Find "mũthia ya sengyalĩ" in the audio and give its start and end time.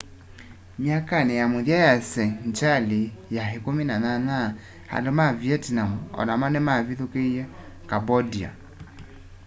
1.53-3.01